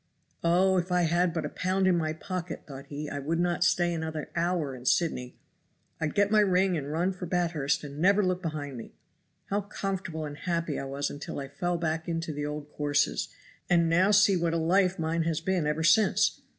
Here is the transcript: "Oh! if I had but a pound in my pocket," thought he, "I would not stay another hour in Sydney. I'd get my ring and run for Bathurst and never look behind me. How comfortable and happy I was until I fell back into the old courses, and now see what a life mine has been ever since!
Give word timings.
"Oh! 0.43 0.77
if 0.79 0.91
I 0.91 1.03
had 1.03 1.31
but 1.31 1.45
a 1.45 1.49
pound 1.49 1.85
in 1.85 1.95
my 1.95 2.11
pocket," 2.11 2.63
thought 2.65 2.87
he, 2.87 3.07
"I 3.07 3.19
would 3.19 3.39
not 3.39 3.63
stay 3.63 3.93
another 3.93 4.31
hour 4.35 4.73
in 4.73 4.87
Sydney. 4.87 5.37
I'd 5.99 6.15
get 6.15 6.31
my 6.31 6.39
ring 6.39 6.75
and 6.75 6.91
run 6.91 7.11
for 7.11 7.27
Bathurst 7.27 7.83
and 7.83 7.99
never 7.99 8.25
look 8.25 8.41
behind 8.41 8.77
me. 8.77 8.95
How 9.51 9.61
comfortable 9.61 10.25
and 10.25 10.37
happy 10.37 10.79
I 10.79 10.85
was 10.85 11.11
until 11.11 11.39
I 11.39 11.49
fell 11.49 11.77
back 11.77 12.09
into 12.09 12.33
the 12.33 12.47
old 12.47 12.71
courses, 12.71 13.27
and 13.69 13.87
now 13.89 14.09
see 14.09 14.35
what 14.35 14.55
a 14.55 14.57
life 14.57 14.97
mine 14.97 15.21
has 15.21 15.39
been 15.39 15.67
ever 15.67 15.83
since! 15.83 16.41